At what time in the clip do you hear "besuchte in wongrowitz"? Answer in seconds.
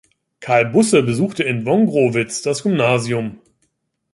1.03-2.41